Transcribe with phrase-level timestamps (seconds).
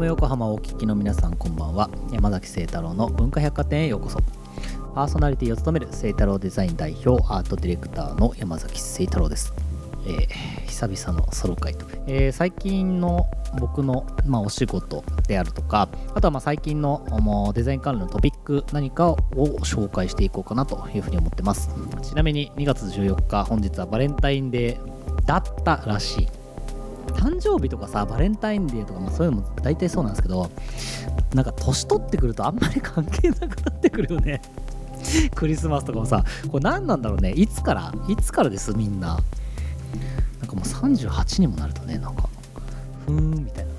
[0.00, 1.90] FM 横浜をお聞きの皆さんこんばんは。
[2.10, 4.18] 山崎聖太郎の文化百貨店へようこそ。
[4.94, 9.52] パーソナリティを務める聖太郎デザイン代表アートディレクターの山崎聖太郎です、
[10.06, 13.26] えー久々のソロ会と、えー最近の
[13.58, 19.16] 僕の、まあ、お仕事であるとかあとはまあ最近のもうデザイン関連のトピック何かを
[19.64, 21.68] 紹介していこうかなというふうに思ってます。
[22.00, 26.39] ちなみに2月14日本日はバレンタインデーだったらしい。
[27.08, 30.50] 誕生日とかさバレンタインデーとか、まあ、そういうのも大体そうなんですけど
[31.34, 34.42] なんか年取ってくるとあんまり関係なくなってくるよね。
[35.34, 37.32] クリスマスとかもさこれ何なんだろうね。
[37.32, 39.18] いつからいつからですみんな。
[40.40, 42.28] なんかもう38にもなるとねなんか
[43.06, 43.70] ふーんみたいな。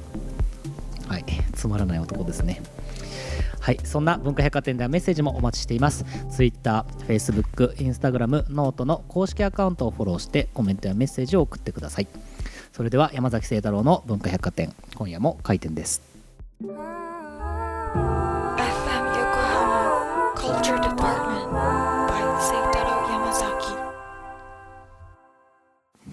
[1.07, 2.61] はいつまらない男ですね。
[3.61, 6.03] はい、そんな文化百貨店ではメッセージもお待ちしています。
[6.31, 12.07] Twitter、Facebook、Instagram、 noteの公式アカウントをフォローしてコメントやメッセージを送ってください。
[12.73, 16.01] それでは山崎清太郎の文化百貨店、今夜も開店です。
[16.63, 16.71] FM
[19.11, 21.51] Yokohama Culture Department
[22.07, 23.75] by Seitaro Yamazaki.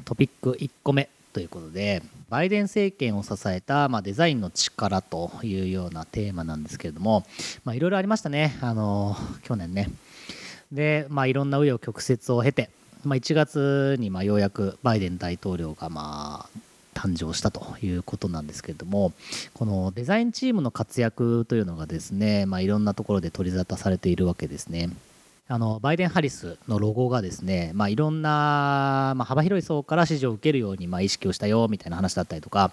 [0.04, 7.24] トピック1個目ということでバイデン政権を支えた、まあ、デザインの力というようなテーマなんですけれども
[7.64, 9.90] まあいろいろありましたねあの去年ね
[10.72, 12.70] でまあいろんな紆余曲折を経て、
[13.04, 16.58] まあ、1月にまあようやくバイデン大統領がまあ
[16.98, 19.12] 誕生したということなんですけれども
[19.54, 24.90] このデザインチームの活躍というのがですね、まあ、いろんなところで取り沙汰されているわけですね。
[25.50, 32.70] あのバイデン・ハリスのロゴがですね、まあ、いろんな、まあ、幅広い層から支持を受けるように、まあ、意識をしたよみたいな話だったりとか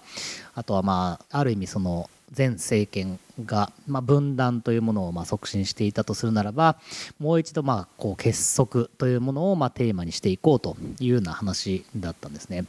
[0.54, 6.76] あとは、まあ、ある意味その前政権が、まあ、分断というものをま促進していたとするならば
[7.18, 12.64] もう一度まあこう結束というものをまテーマにしていこうというような話だったんですね。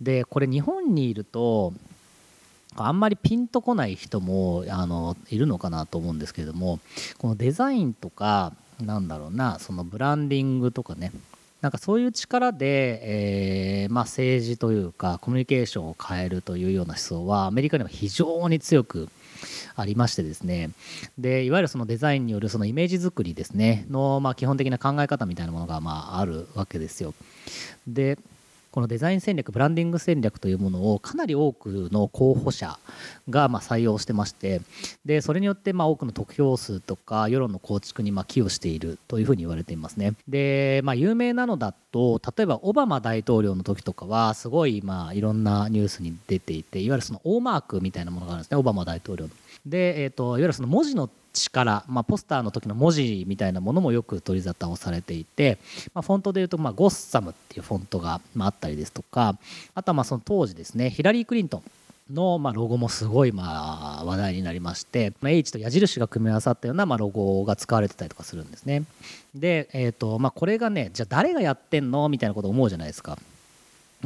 [0.00, 1.72] でこれ日本にいると
[2.76, 6.78] あんまりピンとこない人もあのいるのかなと思うんですけれども
[7.18, 11.10] このデザインとかなんだろうなそのブランディングとかね
[11.60, 19.08] なんかそういう力で、えーまあ、政治というかコミュニケーションを変えるというような思想はアメリカには非常に強く
[19.74, 20.70] ありましてですね
[21.18, 27.14] でいわゆるそのデザインによるそのイメージ作りですねの、まあ、基本的な考え方みたいなものが、まあ、あるわけですよ。
[27.86, 28.18] で
[28.76, 32.78] このデザイン戦略ブランディング戦略というものをかなり多くの候補者
[33.30, 34.60] がま採用してまして
[35.06, 49.30] でそれによってま多くの得票数とか世論の構築にま寄与しているというふうに言われていますねで、まあ、有名なのだと例えばオバマ大統領の時とかはすごいまあいろんなニュースに出ていていわゆるその O マークみたいなものがあるんですねオバマ大統領の。
[49.66, 55.58] で、えー、といわゆるその文字の力、まあ、ポスターの時の文字みたいなものもよく取り沙汰をされていて、
[55.92, 59.36] まあ、フォントでいうと、まあ、ゴッサムっていうフォントが、まあ、ったりですとか
[59.74, 68.84] あとはまあその当時ですねヒラリー・クリントンのまあロゴもすごいまあ話題になりまして、まあ、H と矢印が組み合わさったようなまあロゴが使われてたりとかするんですね。
[69.34, 72.08] で、えーとまあ、これがねじゃあ誰がやってんの？
[72.08, 73.18] みたいなこと思うじゃないですか。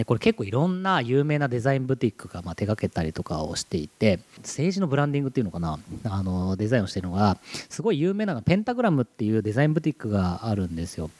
[0.00, 7.36] でこれ結構いろんな有名なデザインブティックがま手掛けたりとかをしていて政治のブランディングっていうのかなあのデザインをしてるのが
[7.68, 11.10] すごい有名なのがペンタグラムっていうデザインブティックがあるんですよ。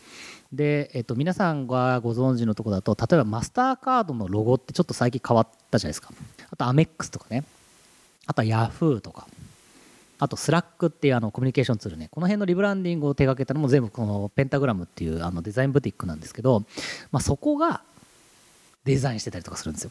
[0.50, 6.10] で、えっと、皆さんがご存知のとこだと例えばマスターカードのロゴってちょっと最近変わったじゃないですか。
[6.50, 7.44] あとアメックスとかね。
[8.24, 9.26] あとはヤフーとか。
[10.18, 12.08] あとスラックっていうあのコミュニケーションツールね。
[12.10, 16.64] この辺のリブランディングを手掛けたのも全部このペンタグラムっていうあのデザインブティックなんですけど、
[17.12, 17.82] まあ、そこが
[18.84, 19.90] デザインしてたりとかするんですよ。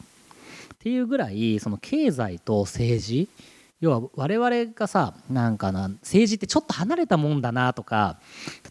[0.74, 3.28] っていうぐらいその経済と政治
[3.80, 8.18] 要は我々がさなんかな政治ってちょっと離れたもんだなとか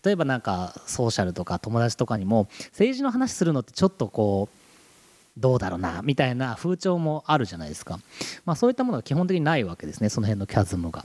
[0.03, 4.59] 例えばなんかソーシャルとか友達とかにも政治の話するのってちょっとこう
[5.40, 8.00] どうだろうなみたいな風潮もあるじゃないですか、
[8.46, 11.04] まあ、そういったものが基本的にないわけですねその辺のキャズムが。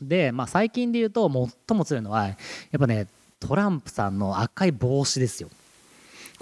[0.00, 1.28] で、まあ、最近で言うと
[1.68, 2.36] 最も強いのはやっ
[2.78, 3.08] ぱね
[3.40, 5.48] トランプさんの赤い帽子ですよ。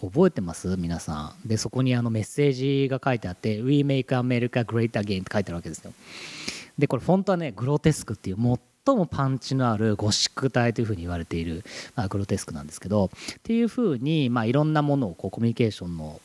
[0.00, 0.76] 覚えてます？
[0.76, 1.48] 皆さん。
[1.48, 5.92] でそこにあのメッセージが書いてあって「We make America great again」って書いてあるわけですよ。
[6.78, 8.36] でこれフォントはねグロテスクっていう
[8.84, 11.64] 最もパンチのあるゴシック体というふうに言われている、
[11.94, 16.20] まあ、グロテスクなんですけどっていうふうに、まあ、いろんなものをこうコミュニケーションの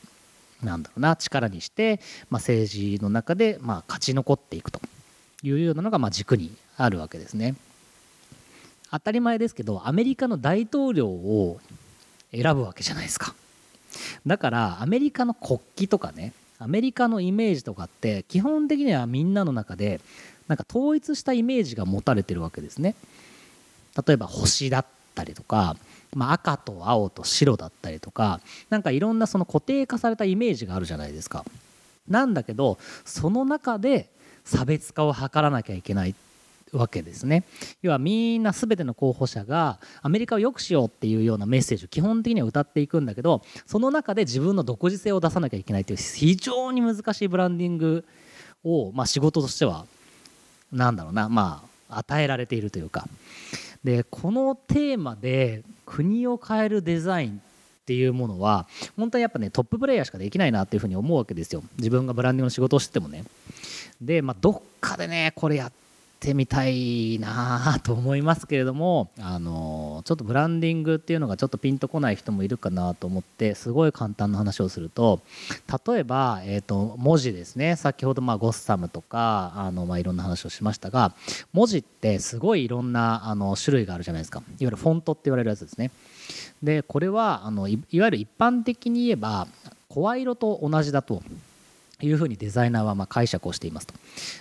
[0.62, 4.80] なんだろうな力にして、まあ、政治の中で、まあ、勝ち残っていくと。
[5.44, 7.56] いうようなのが、まあ、軸にあるわけですね。
[8.92, 11.60] 当たり前ですけどアメリカの大統領を
[12.30, 13.34] 選ぶわけじゃないですか。
[14.26, 20.00] だからアメリカの国旗とかねアメリカのイメージとかって基本的にはみんなの中で
[20.48, 22.94] なんか統一したイメージが持たれてるわけですね。
[24.06, 25.76] 例えば星だったりとか、
[26.14, 28.40] まあ、赤と青と白だったりとか
[28.70, 31.44] なんかいろんなその固定化されたイメージがあるじゃないですか。
[32.08, 34.08] なんだけどその中で
[34.44, 36.14] 差別化を図らなきゃいけない。
[36.72, 37.44] わけですね。
[37.82, 48.04] 要はみんな全ての候補者がアメリカを良くしようっていうようなメッセージを基本的には歌っていくんだけどその中で自分の独自性を出さなきゃいけないという非常に難しいブランディング
[48.64, 49.84] を、まあ、仕事としては
[50.72, 53.06] なんだろうなまあ与えられているというか。
[53.84, 57.42] でこのテーマで国を変えるデザイン
[57.82, 61.64] っていうものは本当にやっぱねトッププレイヤーしかできないなっていうふうに思うわけですよ。
[61.78, 63.24] 自分がブランディングの仕事をしてもね。
[64.00, 65.72] でまあどっかでねこれやっ
[66.22, 75.20] てみたいなと思いますけれどもあのちょっとブランディングっていうのがちょっとピンとこない人もいるかなと思ってすごい簡単な話をすると
[75.86, 77.74] 例えば、えーと、文字ですね。
[77.74, 81.12] 先ほどまあゴッサムとかあのまあいろんな話をしましたが
[81.52, 84.38] 文字ってすごいいろんなあの種類があるじゃないですか。
[84.38, 85.90] いわゆるフォントって言われるやつですね。
[86.62, 89.48] でこれはあのいわゆる一般的に言えば
[89.88, 91.22] 声色と同じだと。
[92.02, 93.94] いうふうにデザイナーはま解釈をしていますと。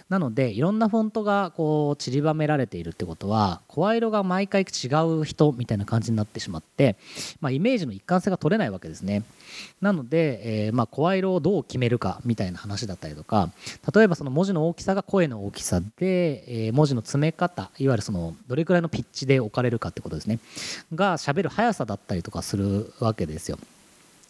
[0.10, 4.88] なのでいろんなフォントがこう散りばめられているってことは声色が毎回違
[5.22, 6.98] う人みたいな感じになってしまって、
[7.40, 9.24] まあ、イメージの一貫性が取れないわけですね。
[9.82, 13.52] なので、えー、ま声色をどう決めるかみたいな話だったりとか
[13.94, 20.40] 例えばその文字の大きさが声の大きさで、えー、文字の詰め方いわゆるそのどれくらいのピッチで置かれるかってことですね。
[20.96, 23.58] が喋る速さだったりとかするわけですよ。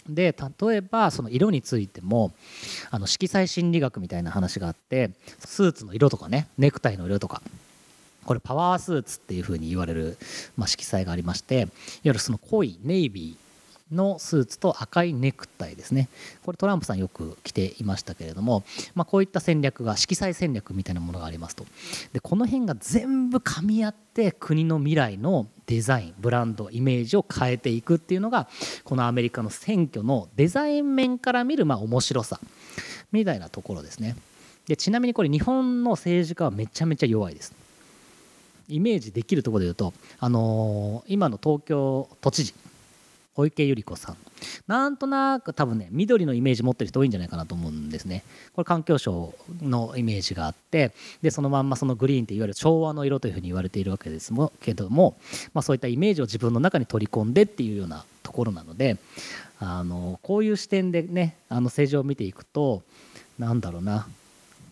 [0.08, 2.32] で例えばその色についても
[2.90, 7.42] あの色彩心理学みたいな話があってスーツの色とかねネクタイの色とか
[8.26, 10.18] これパワースーツっていうふうに言われる、
[10.56, 11.68] まあ、色彩がありましていわ
[12.04, 13.41] ゆるその濃いネイビー
[13.92, 16.10] のスーツと赤いネクタイですね。
[16.44, 18.64] これトランプさんよく着ていましたけれども、
[18.96, 21.66] まあ、こういった戦略が色彩戦略みたいなものがありますと。
[22.14, 28.48] でこの辺が全部噛み合って国の未来のデザインブランドイメージを変えていくっていうのが
[28.84, 32.40] このアメリカの選挙のデザイン面から見るまあ面白さ
[33.12, 34.16] みたいなところですね。
[34.68, 37.54] でちなみにこれ日本の政治家はめちゃめちゃ弱いです。
[38.70, 42.54] イメージできるところで言うと、あのー、今の東京都知事
[43.36, 44.18] 小池百合子さん。
[44.68, 48.24] なんとなく多分ね緑のイメージ持ってる人多いんじゃないかなと思うんですね。
[48.54, 50.92] これ環境省のイメージがあって
[51.22, 55.18] でそのまんまそのグリーンっていわゆる昭和の色というふうに言われているわけですもけども、
[55.54, 58.98] まあ、そういったイメージを自分の中に取り込んでっていうようなところなので
[59.60, 62.82] あのこういう視点でねあの政治を見ていくと
[63.38, 64.08] なんだろうな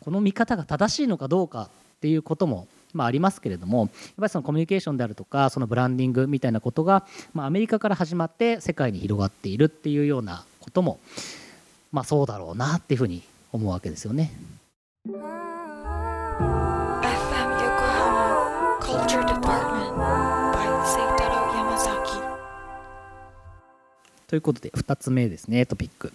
[0.01, 10.99] この見方が正しいのかどうかっていうこともまあ、ありますけれどもやっぱりそのコミュニケーションであるとかそのブランディングみたいなことが、まあ、アメリカから始まって世界に広がっているっていうようなことも、
[11.91, 14.31] まあ、そうだろうなっていうふうに思うわけですよね。
[24.27, 26.13] ということで2つ目ですねトピック。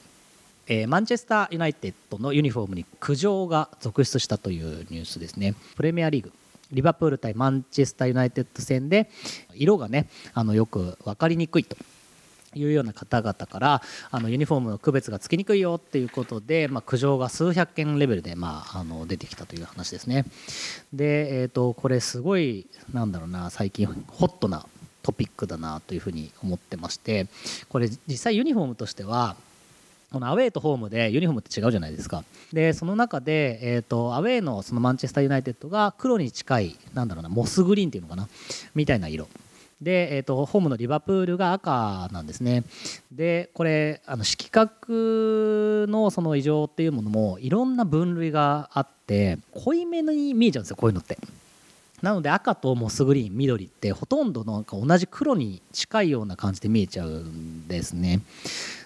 [0.66, 5.54] えー、マンチェスター・ユナイテッドのユニフォームに苦情が続出したというニュースですね。
[5.76, 6.32] プレミアリーグ
[6.72, 9.10] リバプール対マンチェスター・ユナイテッド戦で
[9.54, 11.76] 色がねあのよく分かりにくいと。
[12.56, 13.82] いうような方々から
[14.12, 20.24] あのユニフォームの区別がつきにくいよっていうことで、まあ、苦情が数百件レベルで、まあ、あの出てきたという話ですね。
[20.92, 24.66] で、えーと、これすごいなんだろうな最近ホットな
[25.02, 27.26] トピックだなというふうに思ってまして
[27.68, 29.36] これ実際ユニフォームとしては
[30.14, 32.22] このアウェーとホームでユニフォームって違うじゃないですか。
[32.52, 38.28] でその中で、えーと、アウェーのそのマンチェスターユナイテッドが黒に近いなんだろうなモスグリーンっていうのかな
[38.76, 39.26] みたいな色。
[39.82, 42.62] で、えーと、ホームのリバプールが赤なんですね。
[43.10, 51.18] でこれあの色覚のその異常っていうものもいろんな分類があって濃いめに見えちゃうんですよこういうのって。
[52.02, 58.20] なので赤とモスグリーン緑ってほとんどなんか同じ黒に近いような感じで見えちゃうんですね。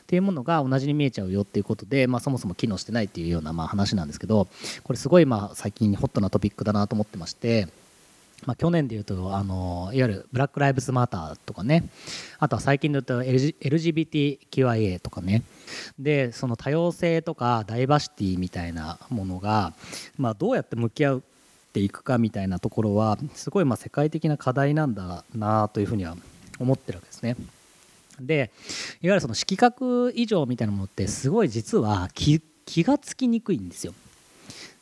[0.08, 4.48] っていうものが同じに見えちゃうよっていうことで、まあ、そもそも機能してないっていうようなまあ話なんですけど
[4.82, 7.68] これすごいまあ最近ホットなトピックだなと思ってまして。
[8.46, 11.88] まあ、去年でいうとあのいわゆるブラック・ライブズ・マターとかね
[12.38, 15.42] あとは最近でいうと LGBTQIA とかね
[15.98, 19.74] でその多様性とかダイバーシティみたいなものが、
[20.18, 21.20] まあ、どうやって向き合っ
[21.72, 26.16] ていくかみたいなところはすごいまあ世界的な課題なんだなというふうには
[26.60, 27.34] 思ってるわけですね。
[28.20, 28.50] で
[29.00, 32.40] いわゆるその色覚異常みたいなものってすごい実は気
[32.82, 33.94] が付きにくいんですよ。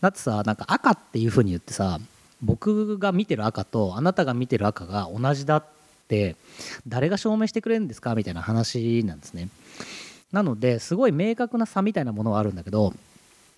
[0.00, 1.98] だってさなんか赤っていうふうに言ってさ
[2.42, 5.64] 僕が見てる赤とあなたが見てる赤が同じだっ
[6.08, 6.36] て
[6.86, 9.48] 誰が証明してくれるんですかみたいな話なんですね。
[10.32, 12.92] なのですごい明確な差みたいなものはあるんだけど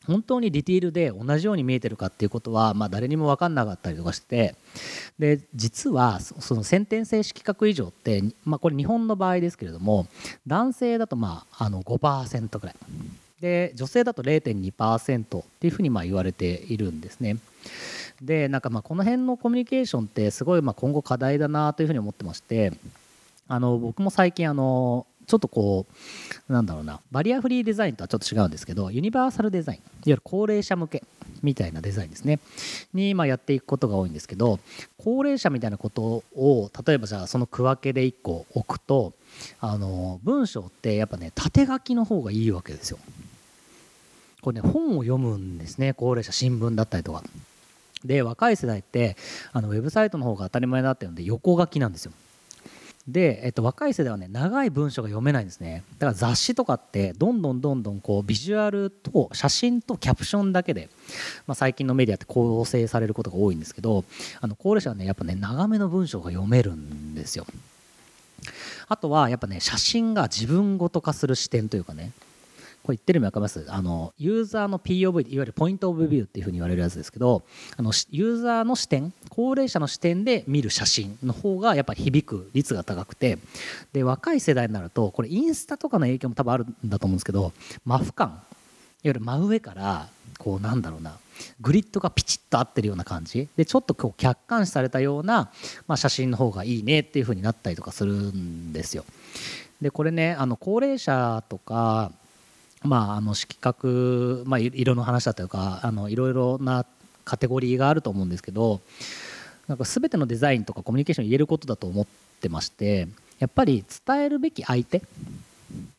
[0.09, 4.55] 本当にディティールで同じように見えてるかっていうことは、まあ、誰にも分かんなかったりとかして
[5.19, 10.07] で実はその先天性色覚異常って、まあ、これ日本の場合ですけれども
[10.47, 12.77] 男性だとまああの5%ぐらい
[13.41, 17.37] で女性だと0.2%っていうふうにまあ言われているんですね。
[18.21, 22.73] でなんかまあこの辺のコミュニケーションってすごいまあ今後課題だなというふうに思ってまして
[23.47, 25.87] あの僕も最近あのちょっとこ
[26.49, 27.01] うなんだろうな。
[27.13, 31.05] バリアフリーデザインとはちょっと違うんですけどユニバーサルデザインいわゆる高齢者向け
[31.43, 32.41] みたいなデザインですね。
[32.95, 34.59] にまあやっていくことが多いんですけど
[34.97, 39.13] 高齢者みたいなことを例えばじゃあその区分けで1個置くと
[39.61, 42.99] あの文章ってやっぱね縦書きの方がいいわけですよ。
[44.41, 45.93] これね本を読むんですね。
[45.93, 47.23] 高齢者新聞だったりとか。
[48.05, 49.17] で若い世代って
[49.53, 52.13] あのウェブサイトの方が当たり前だったので横書きなんですよ。
[53.09, 55.83] で、えっと、若い世代はね長い文章が読めないんですね。
[55.99, 60.91] だから雑誌とかってどんどんどんどんこうビジュアルと写真とキャプションだけで、
[61.47, 64.05] まあ、最近のメディアって構成されることが多いんですけど
[64.43, 67.47] あの高齢者はねやっぱね長めの文章が読めるんですよ。
[68.89, 72.13] あとはやっぱね写真が自分ごと化する視点というかね
[72.89, 73.67] これ言ってる意味分かります？
[73.69, 77.43] あのユーザーの POV いわゆるポイントオブビューっていうふうに言われるやつですけど
[77.77, 83.37] あのユーザーの視点高齢者の視点で見る写真の方がやっぱり響く率が高くて
[83.93, 87.53] で若い世代になるとこれインスタとかの影響も多分あるんだと思うんですけど
[87.85, 88.39] マフ感いわ
[89.03, 91.19] ゆる真上からこうなんだろうな
[91.61, 95.51] グリッドがピチッと合ってるような感じでちょっとこう客観視されたような、
[95.87, 99.05] まあ、写真の方がいいねっていう風になったりとかするんですよ。
[99.81, 102.11] でこれねあの高齢者とか
[102.83, 106.87] まあ、あの色覚、まあ、色の話だったりとかあのいろいろな
[107.25, 108.81] カテゴリーがあると思うんですけど
[109.67, 112.07] なんか全てのデザインとかコミュニケーションを言えることだと思っ
[112.41, 113.09] てまして
[113.39, 115.03] やっぱり伝えるべき相手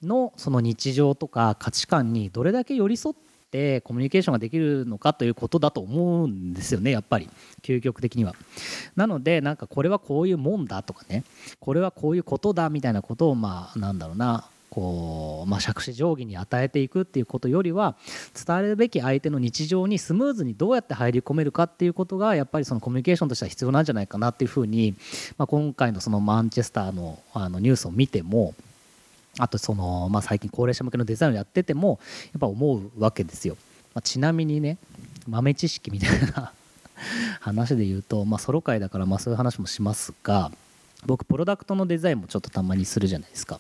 [0.02, 3.16] のその日常とか価値観にどれだけ寄り添っ
[3.52, 7.30] てコミュニケーションができるのかということだと思うんですよねやっぱり。
[7.62, 8.36] 究極的には。
[8.96, 11.24] なのでなんかこれはこういうもんだとかね。
[11.60, 14.46] これはこういうことだみたいなことをまあなんだろうな。
[14.70, 17.96] こう、まあ、杓子定規に与えていくっていうことよりは
[18.46, 24.96] 伝えるべき相手の日常にスムーズにどうやって入り込めるかっていうことがやっぱりそのコミュニケーションとしては必要なんじゃないかなっていうふうに、
[25.38, 28.54] まあ、今回のそのマンチェスターのあのニュースを見ても
[29.38, 32.00] あとその、まあ、最近高齢者向けのデザインをやってても
[32.34, 33.56] やっぱ思うわけですよ。
[33.94, 34.78] まあ、ちなみにね
[35.28, 36.52] 豆知識みたいな
[37.42, 40.52] 話で言うと、まあ、ソロ会だからまあそういう話もしますが
[41.06, 43.60] 僕プロダクトのデザインもちょっとたまにするじゃないですか。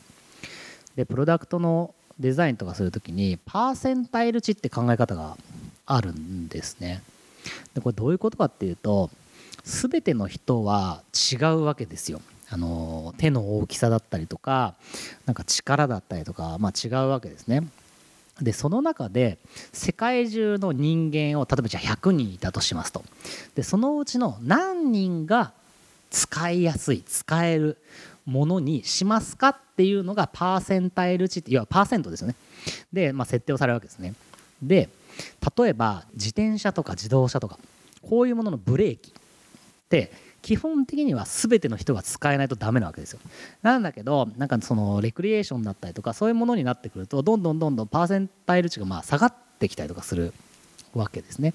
[1.00, 5.38] でプロダクトのデザインとかするときにパーセンタイル値って考え方が
[5.86, 7.02] あるんですね。
[7.74, 9.10] でこれどういうことかっていうと
[9.64, 11.02] 全ての人は
[11.32, 12.20] 違うわけですよ。
[12.50, 14.74] あの手の大きさだったりとか
[15.26, 17.66] なんか力だったりとか、まあ、違うわけですね。
[18.42, 19.38] でその中で
[19.72, 23.06] 世界中の人間を例えばじゃあ100人いたとしますと。
[23.56, 25.54] でそのうちの何人が
[26.10, 27.78] 使いやすい使える
[28.30, 32.36] ものにしますかっていうのがパーセンタイル値いわゆるパーセントですよね。
[32.94, 34.14] で、まあ、設定をされるわけですね。
[34.62, 34.90] で
[35.58, 37.58] 例えば自転車とか自動車とか
[38.02, 39.14] こういうもののブレーキっ
[39.90, 43.20] て基本的には全ての人が使えないとダメなわけですよ。
[43.62, 50.34] なんだけどなんかそのレクリエーションだったりとかそういうものになってくるとどんどんどんどんパーセンタイル値がまあ下がってきたりとかする
[50.94, 51.54] わけですね。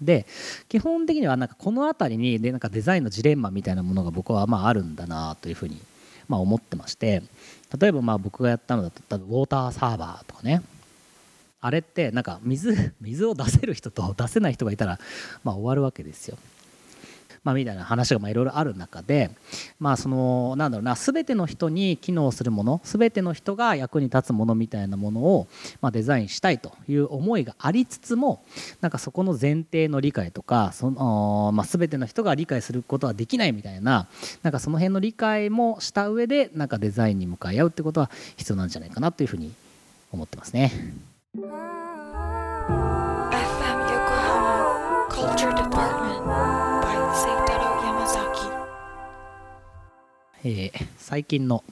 [0.00, 0.26] で
[0.68, 5.80] 基本的にはなんかこの辺りにでなんかデザインのジレンマみたいなものが僕はまああるんだなというふうに
[6.28, 7.22] まあ思ってまして
[7.78, 10.62] 例えばまあ僕がやったのだと多分ウォーターサーバーとかね
[11.60, 14.98] あれってなんか水水を出せる人と出せない人がいたら
[15.42, 16.38] まあ終わるわけですよ。
[17.46, 19.30] まあ、みたいな話がいろいろある中で、
[19.78, 25.46] まあ、そのなんだろうな全ての人に機能するもの全ての人が役に立つものみたいなものを、
[25.80, 28.42] まあ、デザインしたいという思いがありつつも
[28.80, 34.08] なんかそこの前提の理解とかその、まあ、全ての人が理解することはできないみたいな
[34.42, 39.52] なんかその辺の理解もした上でなんかデザインに向かい合うってことは必要なんじゃないかなというふうに
[40.10, 40.72] 思ってますね。
[50.48, 51.64] えー最近の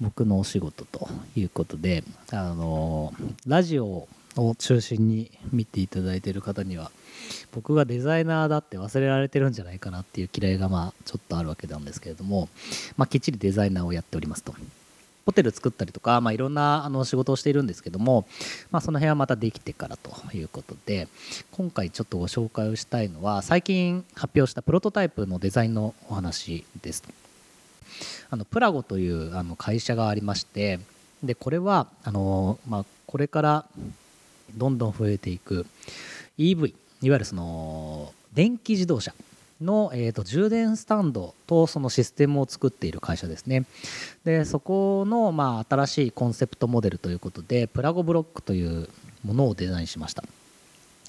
[0.00, 3.12] 僕のお仕事ということで、あの
[3.46, 6.90] ラジオを中心に見ていただいている方には
[7.52, 12.48] 僕がデザイナーだって忘れられてるんじゃないかなっていう嫌いがまあちょっとあるわけなんですけれども、
[12.96, 14.54] まあ、きっちりデザイナーをやっておりますと。
[15.26, 18.26] ホテル作ったりとか、まあ、いろんなあの仕事をしているんですけども、
[18.70, 21.06] まあ、その辺はまたできてからということで
[21.52, 27.27] 今回ちょっとご紹介をしたいのは最近発表したプロトタイプのデザインのお話です。
[28.30, 30.80] あのプラゴというあの会社がありまして
[31.22, 33.64] でこれはあの、まあ、これから
[34.54, 35.66] どんどん増えていく
[36.38, 39.14] EV いわゆるその電気自動車
[39.60, 43.64] の、えー、と充電スタンドとそのシステムを作っている会社ですね。
[44.24, 48.88] でそこの、まあ、新しいコンセプトモデルということでプラゴブロックという
[49.24, 50.22] ものをデザインしました。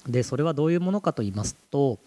[0.08, 1.98] でそれはどういうものかと言いますと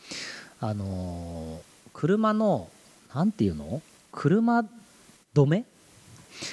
[0.60, 1.62] あの
[1.94, 2.68] 車の
[3.14, 3.82] 何ていうの？
[4.12, 4.64] 車
[5.34, 5.66] 止め？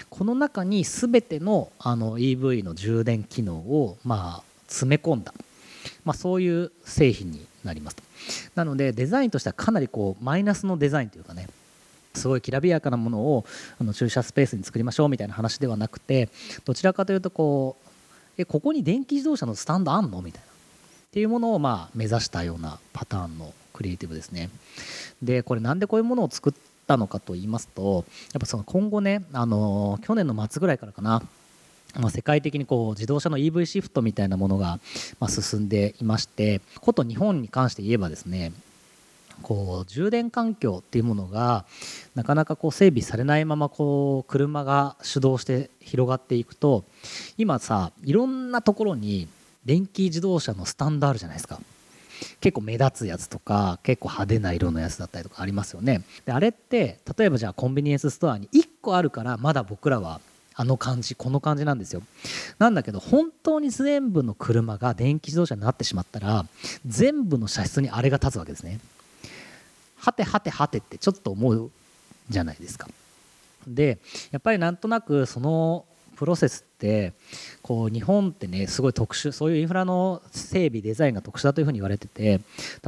[0.09, 5.33] この中に全てのあの EV の充電機能をまあ詰め込んだ、
[6.05, 8.03] まあ、そういう製品になりますと。
[8.55, 11.49] なのでデザインとしてはかなりこうマイナスのデザインというかね
[12.15, 13.45] すごいきらびやかなものを
[13.81, 16.29] あの駐車スペースに作りましょうみたいな話ではなくて
[16.65, 17.91] どちらかというとこう
[18.41, 20.21] えここに電気自動車のスタンドあんの？
[20.23, 20.47] みたいな。
[20.47, 24.51] っていうものをまあ目指したようなパターンのクリエイティブですね。
[25.23, 26.53] でこれなんでこういうものを作っ
[26.91, 31.23] たのかと言いますとやっぱその今後ねあの去年の末ぐらいからかな
[31.99, 34.79] まあ、世界的にこう自動車の EV シフトみたいなものが
[35.19, 38.53] ま進んでいましてこと日本に関して言えばですね
[39.43, 41.65] こう充電環境っていうものが
[42.15, 46.85] なかなかこう整備されないままこう車が主導して広がっていくと
[47.39, 49.27] 今さいろんなところに
[49.65, 51.59] 電気自動車のスタンドあるじゃないですか。
[52.41, 56.03] 結構目立つやつとか結構派手な色のやつだったりとかありますよね。
[56.25, 60.21] であれって例えばじゃあコンビニエンスストアに1個あるからまだ僕らは
[60.55, 62.03] あの感じこの感じなんですよ。
[62.59, 66.45] なんだけど本当に全部の車が電気自動車になってしまったら
[66.87, 68.81] 全部の車室にあれが立つわけですね。
[69.97, 71.71] はてはてはてってちょっと思う
[72.29, 72.89] じゃないですか。
[73.67, 73.99] で
[74.31, 75.85] やっぱりなんとなくその
[76.17, 77.13] プロセスって
[77.61, 82.41] こう日本ってねすごい特殊そういうインフラの整備デザインが特殊だというふうに言われてて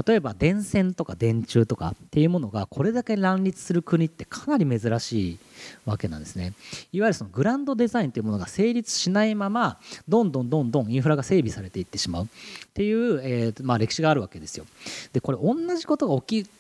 [0.07, 5.39] 例えば電線とか電柱とかっていうものがこれだけ乱立する国ってかなり珍しい
[5.85, 6.55] わけなんですね。
[6.93, 12.29] いわゆるそのグランドデザインというものが成立しないままどんどんどんどんインフラが整備されていってしまうっ
[12.73, 14.65] ていう、えーまあ、歴史があるわけですよ。
[15.13, 16.51] でこれ同じことが起き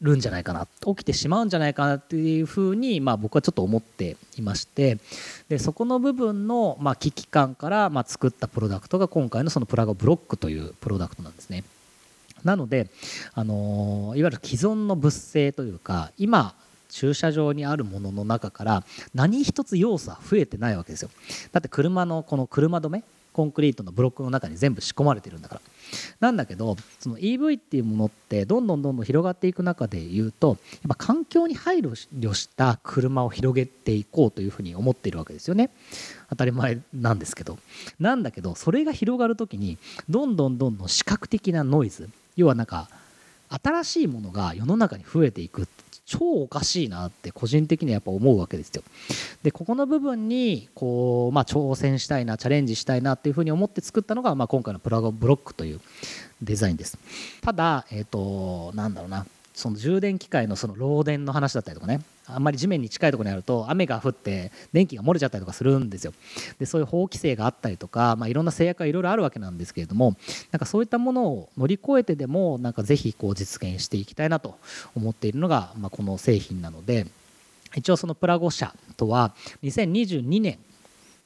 [0.00, 4.98] るんじゃないかな起きてしまうんじゃないかなっていうふうに、まあ、僕はちょっと思っていまして
[5.48, 11.64] でそこの部分の、まあ、危機感から、まあ、作ったプロダクトが今回のそのプラゴブロックというプロダクトなんですね。
[12.44, 12.88] なので、
[13.34, 16.54] あのいわゆる既存の物性というか今
[16.88, 21.10] 駐車場にあるものの中から何一つ要素は増えてないわけですよ
[21.52, 25.60] だって車のこの車止めコンクリートのブロックの中に全部仕込まれてるんだから。
[26.20, 35.70] なんだけどその EV っていうものってどんどんどんどん広がっていく中で言うとやっぱ環境に配慮した車を広げていこうというふうに思っているわけですよね。
[36.28, 37.58] 当たり前なんですけど。
[37.98, 42.88] なんだけどそれが広がる時にどんどんどんどん視覚的なノイズ要はなんか
[43.48, 45.66] 新しいものが世の中に増えていく。
[46.10, 48.82] 超おかしいなって個人的にはやっぱ思うわけですよ。
[49.44, 55.80] でここの部分にこう、まあ、挑戦したいなチャレンジしたいなっていうふうに思って作ったのが、まあ、今回のプラゴブロックという
[56.42, 56.98] デザインです。
[57.40, 59.24] ただ、えっ、ー、となんだろうな
[59.60, 66.14] その充電機械のその漏電の話だったりとかねあんまり地面に近いところにあると雨が降って電気が漏れちゃったりとかするんですよ。
[66.58, 70.16] でそういう法規制があったりとか、まあ、いろんな制約がいろいろあるわけなんですけれども
[70.50, 74.58] なんかそういったものを乗り越えてでもなんかぜひこう実現していきたいなと
[74.96, 77.06] 思っているのが、まあ、この製品なので
[77.74, 80.58] 一応そのプラゴ社とは2022年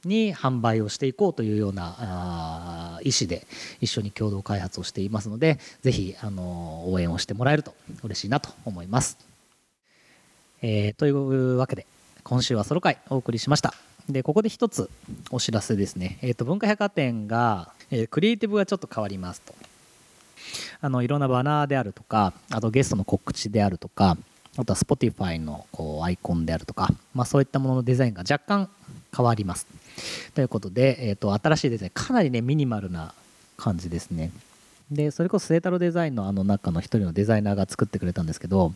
[0.05, 3.45] に販売をしていこうというような意思で
[3.81, 9.17] 一緒に共同開発をしていますのでぜひあの応援をしてもらえると嬉しいなと思います。
[10.61, 11.85] えー、というわけで
[12.23, 13.73] 今週はソロ回お送りしました。
[14.09, 14.89] でここで一つ
[15.31, 19.55] お知らせですね、えーと、文化百貨店が、えー、クリエイティブがちょっと変わりますと
[20.81, 24.17] あのいろんなバナーであるとかあとゲストの告知であるとか
[24.57, 28.69] あとは Spotify のこうアイコンであるとか、まあ、そういったもののデザインが若干
[29.15, 29.67] 変わります。
[30.33, 33.13] ということで、えーと、新しいデザインかなりねミニマルな
[33.57, 34.31] 感じですね。
[34.91, 38.73] でそれこそ清太郎デザインのあの中の一人のデザイナーが作ってくれたんですけど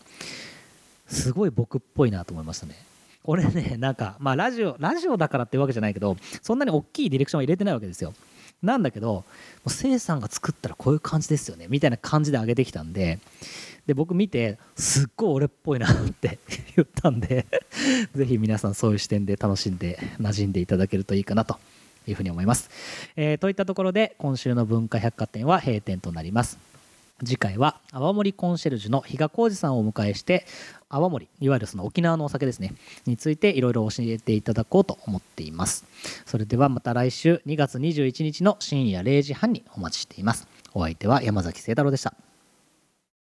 [1.07, 2.75] すごい僕っぽいなと思いましたね。
[3.23, 8.13] これねなんかまあラジオラジオだからっていうわけじゃないけどそんなに大きいディレクションは入れてないわけですよ。
[8.61, 9.23] なんだけども
[9.65, 13.19] うせさんが作ったらこういう感じですよねみたいな感じで上げてきたんで
[13.85, 16.37] で僕見てすっごい俺っぽいなって
[16.75, 17.45] 言ったんで
[18.15, 21.57] ぜひ皆さんそういう視点で楽しんで馴染んでいただけるといいかなと
[22.07, 22.69] いうふうに思います、
[23.15, 26.57] えー、といったところで今週の文化百貨店は閉店となります。
[27.23, 30.45] 次回は泡盛コンシェルジュの比嘉浩二さんをお迎えして
[30.89, 32.73] 泡盛いわゆるその沖縄のお酒ですね
[33.05, 35.85] についていろいろ教えていただこうと思っています。
[36.25, 40.47] それではまた来週2月21日の深夜0時半にお待ちしています。
[40.73, 42.28] お相手は山崎聖太郎でした。